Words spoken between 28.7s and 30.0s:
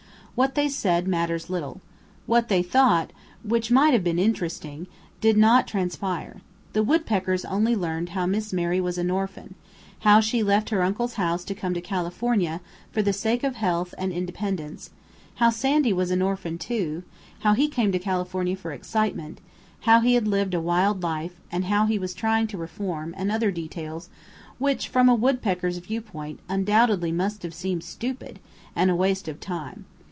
and a waste of time.